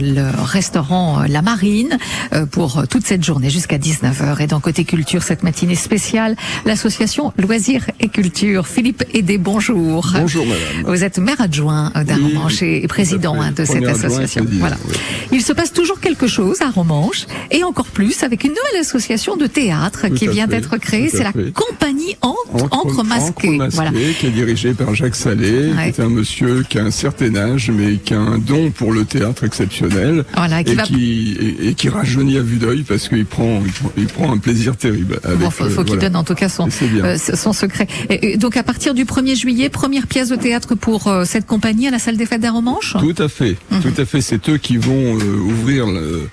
le 0.00 0.30
restaurant 0.42 1.20
euh, 1.20 1.26
La 1.28 1.42
Marine 1.42 1.98
euh, 2.32 2.46
pour 2.46 2.88
toute 2.88 3.04
cette 3.06 3.22
journée 3.22 3.50
jusqu'à 3.50 3.76
19h. 3.76 4.40
Et 4.42 4.46
dans 4.46 4.58
Côté 4.58 4.84
Culture, 4.86 5.22
cette 5.22 5.42
matinée 5.42 5.74
spéciale, 5.74 6.34
l'association 6.64 7.34
Loisirs 7.36 7.84
et 8.00 8.08
Culture. 8.08 8.66
Philippe 8.66 9.04
Aidé, 9.12 9.36
bonjour. 9.36 10.08
Bonjour, 10.18 10.46
madame. 10.46 10.62
Vous 10.94 11.04
êtes 11.04 11.18
maire 11.18 11.42
adjoint 11.42 11.90
d'Aromanche 12.06 12.62
et 12.62 12.86
président 12.88 13.38
à 13.38 13.44
hein, 13.46 13.52
fait. 13.54 13.62
de 13.62 13.64
cette 13.66 13.84
association. 13.86 14.44
président, 14.44 14.60
Voilà. 14.60 14.76
oui. 14.88 14.94
Il 15.32 15.42
se 15.42 15.52
passe 15.52 15.74
toujours 15.74 16.00
quelque 16.00 16.26
chose 16.26 16.62
à 16.62 16.70
Romanche 16.70 17.26
et 17.50 17.64
encore 17.64 17.86
plus 17.86 18.22
avec 18.22 18.44
une 18.44 18.50
nouvelle 18.52 18.80
association 18.80 19.36
de 19.36 19.46
théâtre 19.46 20.08
Tout 20.08 20.14
qui 20.14 20.26
vient 20.26 20.46
fait, 20.46 20.52
d'être 20.60 20.78
créée. 20.78 21.10
C'est 21.10 21.22
la 21.24 21.32
fait. 21.32 21.52
compagnie 21.52 22.16
Encre, 22.22 22.64
Encre 22.70 23.04
Masquée. 23.04 23.48
Encre 23.48 23.58
Masquée, 23.58 23.74
Voilà. 23.76 23.90
qui 24.18 24.26
est 24.26 24.30
dirigé 24.30 24.72
par 24.72 24.94
Jacques 24.94 25.16
Salé, 25.16 25.70
Ouais. 25.72 25.92
qui 25.92 26.00
est 26.00 26.04
un 26.04 26.08
monsieur 26.08 26.61
qui 26.68 26.78
a 26.78 26.84
un 26.84 26.90
certain 26.90 27.34
âge, 27.36 27.70
mais 27.70 27.96
qui 27.96 28.14
a 28.14 28.18
un 28.20 28.38
don 28.38 28.70
pour 28.70 28.92
le 28.92 29.04
théâtre 29.04 29.44
exceptionnel. 29.44 30.24
Voilà, 30.36 30.62
qui 30.64 30.72
et, 30.72 30.74
va- 30.74 30.82
qui, 30.82 31.36
et, 31.60 31.68
et 31.68 31.74
qui 31.74 31.88
rajeunit 31.88 32.36
à 32.38 32.42
vue 32.42 32.56
d'œil 32.56 32.82
parce 32.82 33.08
qu'il 33.08 33.26
prend, 33.26 33.62
il 33.96 34.06
prend, 34.06 34.32
un 34.32 34.38
plaisir 34.38 34.76
terrible. 34.76 35.18
Avec, 35.24 35.38
Bon, 35.38 35.50
faut, 35.50 35.64
euh, 35.64 35.70
faut 35.70 35.82
qu'il 35.82 35.94
voilà. 35.94 36.08
donne 36.08 36.16
en 36.16 36.24
tout 36.24 36.34
cas 36.34 36.48
son, 36.48 36.68
euh, 36.82 37.16
son 37.18 37.52
secret. 37.52 37.86
Et, 38.08 38.32
et 38.32 38.36
donc 38.36 38.56
à 38.56 38.62
partir 38.62 38.94
du 38.94 39.04
1er 39.04 39.36
juillet, 39.36 39.68
première 39.68 40.06
pièce 40.06 40.28
de 40.28 40.36
théâtre 40.36 40.74
pour 40.74 41.06
euh, 41.08 41.24
cette 41.24 41.46
compagnie 41.46 41.88
à 41.88 41.90
la 41.90 41.98
salle 41.98 42.16
des 42.16 42.26
fêtes 42.26 42.40
d'Aromanche? 42.40 42.96
Tout 42.98 43.14
à 43.22 43.28
fait, 43.28 43.56
Mhm. 43.70 43.80
tout 43.82 44.00
à 44.00 44.04
fait. 44.04 44.20
C'est 44.20 44.48
eux 44.48 44.58
qui 44.58 44.76
vont 44.76 45.16
euh, 45.18 45.36
ouvrir 45.38 45.86
le- 45.86 46.28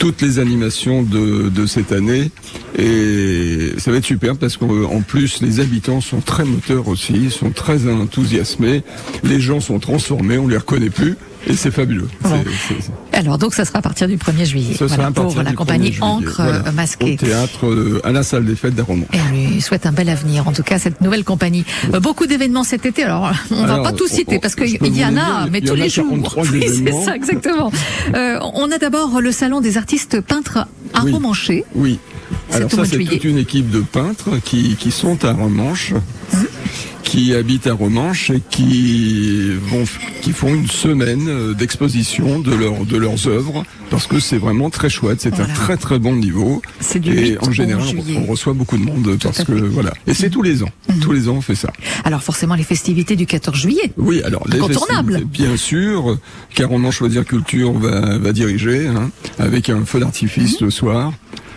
toutes 0.00 0.22
les 0.22 0.38
animations 0.38 1.02
de, 1.02 1.50
de 1.50 1.66
cette 1.66 1.92
année. 1.92 2.30
Et 2.76 3.74
ça 3.76 3.90
va 3.90 3.98
être 3.98 4.04
super 4.04 4.36
parce 4.36 4.56
qu'en 4.56 5.02
plus 5.02 5.42
les 5.42 5.60
habitants 5.60 6.00
sont 6.00 6.20
très 6.20 6.44
moteurs 6.44 6.88
aussi, 6.88 7.30
sont 7.30 7.50
très 7.50 7.86
enthousiasmés, 7.86 8.82
les 9.22 9.40
gens 9.40 9.60
sont 9.60 9.78
transformés, 9.78 10.38
on 10.38 10.48
les 10.48 10.56
reconnaît 10.56 10.90
plus 10.90 11.16
et 11.46 11.54
c'est 11.54 11.70
fabuleux. 11.70 12.08
Alors 13.12 13.38
donc 13.38 13.54
ça 13.54 13.64
sera 13.64 13.78
à 13.78 13.82
partir 13.82 14.08
du 14.08 14.16
1er 14.16 14.44
juillet. 14.44 14.72
Ce 14.78 14.86
sera 14.86 14.96
Voilà, 14.96 15.10
partir 15.10 15.34
pour 15.34 15.42
la 15.42 15.52
compagnie 15.52 15.88
1er 15.90 15.92
juillet, 15.92 16.02
Encre 16.04 16.42
voilà, 16.42 16.62
euh, 16.68 16.72
Masquée. 16.72 17.14
Au 17.20 17.24
théâtre, 17.24 17.66
euh, 17.66 18.00
à 18.04 18.12
la 18.12 18.22
salle 18.22 18.44
des 18.44 18.54
fêtes 18.56 18.74
d'Aroman. 18.74 19.06
Et 19.12 19.18
on 19.20 19.34
lui 19.54 19.60
souhaite 19.60 19.86
un 19.86 19.92
bel 19.92 20.08
avenir, 20.08 20.46
en 20.48 20.52
tout 20.52 20.62
cas, 20.62 20.78
cette 20.78 21.00
nouvelle 21.00 21.24
compagnie. 21.24 21.64
Euh, 21.94 22.00
beaucoup 22.00 22.26
d'événements 22.26 22.64
cet 22.64 22.86
été, 22.86 23.02
alors 23.04 23.32
on 23.50 23.56
va 23.66 23.72
Alors, 23.74 23.82
pas 23.84 23.92
tout 23.92 24.06
citer 24.08 24.36
on- 24.36 24.40
parce 24.40 24.54
qu'il 24.54 24.96
y 24.96 25.04
en 25.04 25.16
a, 25.16 25.46
mais 25.50 25.60
tous 25.60 25.74
les 25.74 25.88
jours. 25.88 26.06
43 26.08 26.44
Oui, 26.52 26.64
c'est 26.84 27.04
ça, 27.04 27.16
exactement. 27.16 27.70
Euh, 28.14 28.38
on 28.54 28.70
a 28.70 28.78
d'abord 28.78 29.20
le 29.20 29.32
salon 29.32 29.60
des 29.60 29.76
artistes 29.76 30.20
peintres 30.20 30.66
à 30.94 31.04
Oui. 31.04 31.12
Romancher. 31.12 31.64
Oui. 31.74 31.98
C'est 32.48 32.56
Alors 32.56 32.70
ça, 32.70 32.84
c'est 32.84 32.98
toute 33.04 33.24
une 33.24 33.38
équipe 33.38 33.70
de 33.70 33.80
peintres 33.80 34.30
qui, 34.44 34.76
qui 34.76 34.90
sont 34.92 35.24
à 35.24 35.32
Romanche, 35.32 35.94
qui 37.10 37.34
habitent 37.34 37.66
à 37.66 37.72
Romanche 37.74 38.30
et 38.30 38.40
qui 38.50 39.50
vont, 39.66 39.82
qui 40.22 40.30
font 40.32 40.54
une 40.54 40.68
semaine 40.68 41.26
euh, 41.28 41.54
d'exposition 41.54 42.38
de 42.38 42.54
leurs 42.54 42.84
de 42.86 42.96
leurs 42.96 43.26
œuvres 43.26 43.64
parce 43.90 44.06
que 44.06 44.20
c'est 44.20 44.38
vraiment 44.38 44.70
très 44.70 44.88
chouette. 44.88 45.20
C'est 45.20 45.34
Voilà. 45.34 45.50
un 45.50 45.54
très 45.56 45.76
très 45.76 45.98
bon 45.98 46.14
niveau. 46.14 46.62
C'est 46.78 47.00
du 47.00 47.10
et 47.18 47.30
8 47.32 47.38
en 47.48 47.50
général, 47.50 47.84
on 48.16 48.26
reçoit 48.30 48.52
beaucoup 48.52 48.78
de 48.78 48.84
monde 48.84 49.18
parce 49.20 49.42
que 49.42 49.50
voilà. 49.52 49.92
Et 50.06 50.14
c'est 50.14 50.30
tous 50.30 50.42
les 50.42 50.62
ans. 50.62 50.68
Tous 51.00 51.10
les 51.10 51.28
ans, 51.28 51.34
on 51.38 51.40
fait 51.40 51.56
ça. 51.56 51.72
Alors 52.04 52.22
forcément 52.22 52.54
les 52.54 52.62
festivités 52.62 53.16
du 53.16 53.26
14 53.26 53.58
juillet. 53.58 53.90
Oui, 53.96 54.22
alors 54.22 54.44
les 54.48 54.60
festivités, 54.60 55.24
bien 55.24 55.56
sûr, 55.56 56.16
car 56.54 56.68
Roman 56.68 56.92
Choisir 56.92 57.24
Culture 57.24 57.72
va, 57.72 58.18
va 58.18 58.32
diriger 58.32 58.86
hein, 58.86 59.10
avec 59.40 59.68
un 59.68 59.84
feu 59.84 59.98
d'artifice 59.98 60.60
Mhm. 60.60 60.66
le 60.66 60.70
soir, 60.70 61.12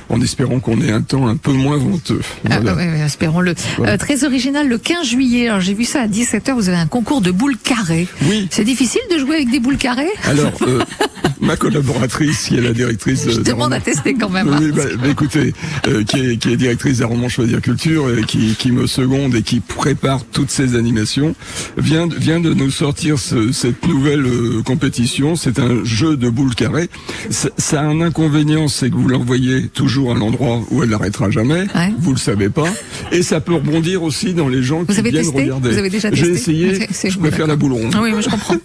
en 0.09 0.21
espérant 0.21 0.59
qu'on 0.59 0.79
ait 0.81 0.91
un 0.91 1.01
temps 1.01 1.27
un 1.27 1.37
peu 1.37 1.51
moins 1.51 1.77
venteux. 1.77 2.21
Ah, 2.49 2.59
Voilà. 2.61 2.75
oui, 2.75 2.83
oui, 2.95 3.01
espérons-le. 3.01 3.55
Voilà. 3.77 3.93
Euh, 3.93 3.97
très 3.97 4.23
original, 4.23 4.67
le 4.67 4.77
15 4.77 5.05
juillet. 5.07 5.47
Alors 5.49 5.61
j'ai 5.61 5.73
vu 5.73 5.85
ça 5.85 6.01
à 6.01 6.07
17h, 6.07 6.53
vous 6.53 6.69
avez 6.69 6.77
un 6.77 6.87
concours 6.87 7.21
de 7.21 7.31
boules 7.31 7.57
carrées. 7.57 8.07
Oui. 8.27 8.47
C'est 8.51 8.63
difficile 8.63 9.01
de 9.11 9.17
jouer 9.17 9.35
avec 9.35 9.49
des 9.51 9.59
boules 9.59 9.77
carrées? 9.77 10.09
Alors, 10.25 10.51
euh, 10.67 10.81
ma 11.43 11.55
collaboratrice, 11.55 12.47
qui 12.47 12.55
est 12.57 12.61
la 12.61 12.73
directrice 12.73 13.25
de 13.25 13.31
Je 13.31 13.41
demande 13.41 13.73
à 13.73 13.79
tester 13.79 14.13
quand 14.13 14.29
même. 14.29 14.47
hein. 14.49 14.57
Oui, 14.61 14.71
bah, 14.71 14.83
bah, 14.99 15.07
écoutez, 15.09 15.53
euh, 15.87 16.03
qui, 16.03 16.19
est, 16.19 16.37
qui 16.37 16.51
est 16.53 16.57
directrice 16.57 16.99
d'Armand 16.99 17.29
Choisir 17.29 17.61
Culture, 17.61 18.09
et 18.17 18.23
qui, 18.23 18.55
qui 18.57 18.71
me 18.71 18.87
seconde 18.87 19.35
et 19.35 19.41
qui 19.41 19.59
prépare 19.59 20.23
toutes 20.25 20.49
ces 20.51 20.75
animations, 20.75 21.35
vient, 21.77 22.07
vient 22.07 22.39
de 22.39 22.53
nous 22.53 22.71
sortir 22.71 23.19
ce- 23.19 23.51
cette 23.51 23.85
nouvelle 23.87 24.25
euh, 24.25 24.61
compétition. 24.63 25.35
C'est 25.35 25.59
un 25.59 25.83
jeu 25.83 26.15
de 26.17 26.29
boules 26.29 26.55
carrées. 26.55 26.89
Ça, 27.29 27.49
ça 27.57 27.81
a 27.81 27.83
un 27.85 28.01
inconvénient, 28.01 28.67
c'est 28.67 28.89
que 28.89 28.95
vous 28.95 29.07
l'envoyez 29.07 29.67
toujours 29.67 30.11
à 30.11 30.15
l'endroit 30.15 30.61
où 30.71 30.83
elle 30.83 30.89
n'arrêtera 30.89 31.29
jamais. 31.29 31.67
Ouais. 31.75 31.93
Vous 31.99 32.11
le 32.11 32.17
savez 32.19 32.49
pas. 32.49 32.67
Et 33.11 33.21
ça 33.23 33.41
peut 33.41 33.53
rebondir 33.55 34.03
aussi 34.03 34.33
dans 34.33 34.47
les 34.47 34.63
gens 34.63 34.85
qui 34.85 34.91
avez 34.97 35.09
viennent 35.11 35.23
testé 35.23 35.41
regarder. 35.43 35.71
Vous 35.71 35.77
avez 35.77 35.89
déjà 35.89 36.09
J'ai 36.11 36.23
testé 36.27 36.33
essayé. 36.33 36.75
C'est- 36.75 36.87
c'est- 36.91 37.09
je 37.09 37.19
préfère 37.19 37.47
la 37.47 37.55
boule 37.55 37.73
ronde. 37.73 37.93
Ah 37.95 37.99
Oui, 38.01 38.11
mais 38.15 38.21
je 38.21 38.29
comprends. 38.29 38.55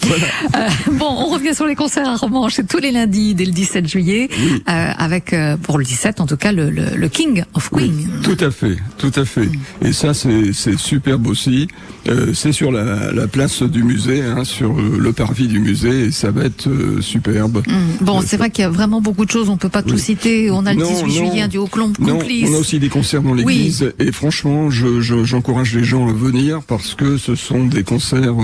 Euh, 0.57 0.69
bon, 0.93 1.07
on 1.09 1.27
revient 1.27 1.55
sur 1.55 1.67
les 1.67 1.75
concerts 1.75 2.09
à 2.09 2.17
Romanche. 2.17 2.55
Tous 2.69 2.79
les 2.79 2.93
lundis 2.93 3.35
dès 3.35 3.45
le 3.45 3.53
17 3.53 3.87
juillet, 3.89 4.29
Oui. 4.31 4.63
euh, 4.69 4.91
avec 4.97 5.33
euh, 5.33 5.57
pour 5.57 5.79
le 5.79 5.85
17 5.85 6.21
en 6.21 6.27
tout 6.27 6.37
cas 6.37 6.53
le, 6.53 6.71
le, 6.71 6.83
le 6.97 7.09
King 7.09 7.42
of 7.55 7.71
Queen. 7.71 8.09
Tout 8.23 8.37
à 8.40 8.51
fait, 8.51 8.77
tout 8.99 9.12
à 9.16 9.25
fait. 9.25 9.49
Et 9.83 9.92
ça, 9.92 10.12
c'est 10.14 10.53
superbe 10.77 11.27
aussi. 11.27 11.69
Euh, 12.09 12.33
c'est 12.33 12.53
sur 12.53 12.71
la, 12.73 13.12
la 13.12 13.27
place 13.27 13.62
du 13.62 13.83
musée, 13.83 14.23
hein, 14.23 14.45
sur 14.45 14.71
euh, 14.79 14.99
le 14.99 15.12
parvis 15.12 15.47
du 15.49 15.59
musée, 15.61 16.05
et 16.07 16.11
ça 16.11 16.31
va 16.31 16.45
être 16.45 16.69
euh, 16.69 17.01
superbe. 17.03 17.62
Hum. 17.69 17.75
Bon, 18.01 18.21
Euh, 18.21 18.23
c'est 18.27 18.37
vrai 18.37 18.51
qu'il 18.51 18.62
y 18.62 18.64
a 18.64 18.71
vraiment 18.71 19.01
beaucoup 19.01 19.25
de 19.27 19.31
choses. 19.31 19.49
On 19.51 19.57
peut 19.57 19.69
pas 19.69 19.83
tout 19.83 19.99
citer. 19.99 20.51
On 20.51 20.64
a 20.66 20.73
le 20.75 20.81
Non, 20.81 20.88
18 20.88 21.03
non. 21.03 21.09
juillet 21.31 21.49
du 21.49 21.59
Haut-Clombe 21.59 21.97
Non, 22.01 22.19
on 22.19 22.55
a 22.55 22.59
aussi 22.59 22.79
des 22.79 22.88
concerts 22.88 23.23
dans 23.23 23.35
l'église 23.35 23.92
et 23.99 24.12
franchement, 24.12 24.71
je- 24.71 25.01
je- 25.01 25.25
j'encourage 25.25 25.75
les 25.75 25.85
gens 25.85 26.09
à 26.09 26.12
venir 26.12 26.61
parce 26.62 26.95
que 26.95 27.19
ce 27.19 27.35
sont 27.35 27.64
des 27.66 27.83
concerts 27.83 28.35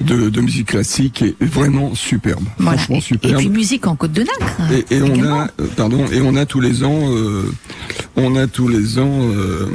de, 0.00 0.28
de 0.30 0.40
musique 0.40 0.68
classique 0.68 1.22
et 1.22 1.34
vraiment 1.44 1.94
superbes. 1.94 2.44
Voilà. 2.58 2.78
Franchement 2.78 2.96
Et, 2.96 2.98
et 2.98 3.02
superbes. 3.02 3.38
puis 3.38 3.48
musique 3.54 3.86
en 3.86 3.96
Côte 3.96 4.12
de 4.12 4.22
Nacre. 4.22 4.72
Et, 4.90 4.96
et 4.96 5.02
on 5.02 5.22
a, 5.32 5.44
euh, 5.60 5.66
pardon, 5.76 6.04
et 6.12 6.20
on 6.20 6.36
a 6.36 6.44
tous 6.44 6.60
les 6.60 6.84
ans, 6.84 7.10
euh, 7.10 7.50
on 8.16 8.36
a 8.36 8.46
tous 8.46 8.68
les 8.68 8.98
ans 8.98 9.20
euh, 9.22 9.66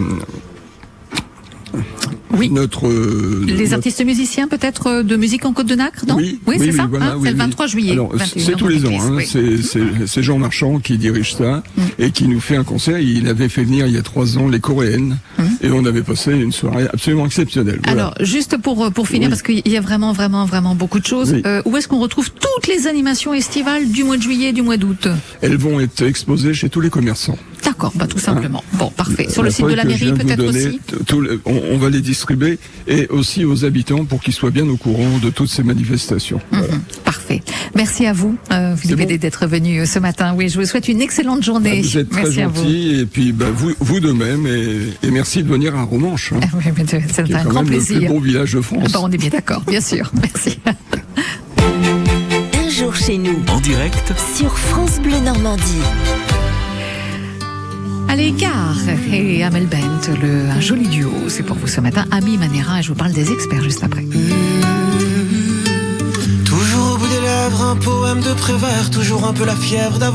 Oui. 2.40 2.50
notre 2.50 2.88
euh, 2.88 3.44
Les 3.46 3.54
notre- 3.64 3.74
artistes 3.76 4.04
musiciens 4.04 4.48
peut-être 4.48 4.88
euh, 4.88 5.04
de 5.04 5.16
musique 5.16 5.46
en 5.46 5.54
Côte 5.54 5.68
de 5.68 5.76
Nacre, 5.76 6.06
non 6.08 6.16
Oui, 6.16 6.40
c'est 6.58 6.72
ça. 6.72 6.88
voilà, 6.90 7.08
hein, 7.12 7.18
c'est 7.22 7.30
le 7.30 7.34
oui. 7.36 7.40
23 7.40 7.68
juillet. 7.68 7.92
Alors, 7.92 8.12
21, 8.16 8.44
c'est 8.44 8.52
tous 8.54 8.68
les 8.68 8.86
ans. 8.86 8.90
Hein, 9.00 9.18
c'est- 9.26 9.62
C'est 9.62 9.80
c'est 10.08 10.24
Jean 10.24 10.38
Marchand 10.40 10.80
qui 10.80 10.98
dirige 10.98 11.36
ça 11.36 11.62
Mm. 11.78 11.82
et 12.00 12.12
qui 12.12 12.28
nous 12.28 12.40
fait 12.40 12.56
un 12.56 12.64
concert. 12.64 13.00
Il 13.00 13.28
avait 13.28 13.50
fait 13.50 13.64
venir 13.64 13.86
il 13.88 13.94
y 13.94 13.98
a 13.98 14.02
trois 14.02 14.38
ans 14.38 14.48
les 14.48 14.60
Coréennes 14.60 15.18
et 15.62 15.70
on 15.70 15.86
avait 15.86 16.02
passé 16.04 16.32
une 16.34 16.52
soirée 16.52 16.88
absolument 16.92 17.26
exceptionnelle. 17.26 17.80
Voilà. 17.84 17.96
Mm. 17.96 18.00
Alors, 18.00 18.16
juste 18.22 18.58
pour 18.58 18.86
euh, 18.86 18.90
pour 18.90 19.08
finir, 19.08 19.30
parce 19.30 19.42
qu'il 19.42 19.68
y 19.68 19.78
a 19.78 19.82
vraiment, 19.82 20.14
vraiment, 20.14 20.46
vraiment 20.46 20.76
beaucoup 20.76 21.00
de 21.00 21.06
choses. 21.06 21.36
Euh, 21.46 21.62
où 21.66 21.76
est-ce 21.78 21.88
qu'on 21.88 22.00
retrouve 22.00 22.30
toutes 22.32 22.68
les 22.68 22.88
animations 22.88 23.34
estivales 23.34 23.90
du 23.90 24.04
mois 24.04 24.18
de 24.18 24.22
juillet 24.22 24.50
et 24.50 24.54
du 24.54 24.62
mois 24.62 24.78
d'août? 24.78 25.08
Elles 25.42 25.58
vont 25.58 25.80
être 25.80 26.02
exposées 26.04 26.54
chez 26.54 26.70
tous 26.70 26.82
les 26.82 26.90
commerçants. 26.90 27.38
D'accord, 27.64 27.92
bah, 27.96 28.08
tout 28.08 28.20
simplement. 28.20 28.64
Bon, 28.74 28.90
parfait. 28.90 29.28
Sur 29.30 29.44
le 29.44 29.50
site 29.52 29.66
de 29.68 29.74
la 29.74 29.84
mairie, 29.84 30.14
peut-être 30.14 30.44
aussi 30.44 30.80
le- 31.20 31.42
on, 31.46 31.62
on 31.72 31.78
va 31.78 31.90
les 31.90 32.02
distribuer 32.02 32.58
et 32.88 33.08
aussi 33.08 33.46
aux 33.46 33.66
habitants 33.66 34.06
pour 34.06 34.22
qu'ils 34.22 34.34
soient 34.34 34.50
bien 34.52 34.68
au 34.68 34.78
courant 34.78 35.18
de 35.22 35.30
toutes 35.30 35.50
ces 35.50 35.64
manifestations. 35.64 36.40
Voilà. 36.52 36.68
Mhm, 36.74 36.82
Parfait. 37.04 37.42
Merci 37.76 38.06
à 38.08 38.14
vous, 38.14 38.36
euh, 38.52 38.76
Philippe 38.76 38.98
bon 39.10 39.18
d'être 39.18 39.46
venu 39.48 39.80
euh, 39.82 39.86
ce 39.86 40.00
matin. 40.00 40.34
Oui, 40.36 40.50
je 40.50 40.60
vous 40.60 40.66
souhaite 40.66 40.88
une 40.88 41.02
excellente 41.02 41.44
journée. 41.44 41.82
Bah, 41.82 41.88
Vous 41.88 41.98
êtes 41.98 42.10
très 42.10 42.24
merci 42.24 42.42
à 42.42 42.48
vous. 42.48 42.56
gentil 42.64 43.00
et 43.02 43.06
puis 43.06 43.32
bah, 43.32 43.46
vous, 43.54 43.72
vous 43.80 44.00
de 44.00 44.12
même 44.12 44.48
et, 44.48 45.08
et 45.08 45.12
merci 45.12 45.44
de 45.44 45.48
venir 45.48 45.76
à 45.76 45.84
Romanche, 45.84 46.34
hein, 46.34 46.40
Ah 46.44 46.48
oui, 46.58 46.72
mais 46.76 46.86
C'est 46.88 47.20
un 47.34 47.44
quand 47.44 47.50
grand 47.50 47.64
même 47.64 47.72
le 47.74 47.78
plus 47.78 47.86
plaisir. 47.86 48.10
beau 48.12 48.20
village 48.20 48.54
de 48.54 48.62
France. 48.62 48.92
bah, 48.92 49.00
on 49.04 49.12
est 49.12 49.18
bien 49.18 49.30
d'accord, 49.30 49.62
bien 49.68 49.82
sûr. 49.82 50.12
Merci. 50.22 50.58
Un 52.66 52.70
jour 52.70 52.96
chez 52.96 53.18
nous 53.18 53.38
En 53.50 53.60
direct 53.60 54.14
sur 54.36 54.58
France 54.58 55.00
Bleu 55.02 55.20
Normandie. 55.24 55.64
Allez, 58.20 58.34
Car 58.34 58.76
et 59.14 59.46
Amel 59.46 59.68
Bent, 59.68 60.12
le, 60.22 60.50
un 60.50 60.60
joli 60.60 60.90
duo, 60.90 61.10
c'est 61.30 61.44
pour 61.44 61.56
vous 61.56 61.68
ce 61.68 61.80
matin. 61.80 62.04
Ami 62.12 62.38
Manera, 62.38 62.80
et 62.80 62.84
je 62.84 62.90
vous 62.90 62.96
parle 62.96 63.14
des 63.14 63.32
experts 63.32 63.64
juste 63.64 63.82
après. 63.82 64.04
Toujours 66.44 66.96
au 66.96 66.98
bout 66.98 67.08
des 67.08 67.22
lèvres, 67.22 67.62
un 67.62 67.78
poème 67.78 68.20
de 68.20 68.34
Prévert, 68.34 68.92
toujours 68.92 69.26
un 69.26 69.32
peu 69.32 69.46
la 69.46 69.56
fièvre 69.56 70.00
d'avoir 70.00 70.10